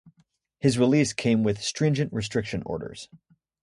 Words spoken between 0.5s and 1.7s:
His release came with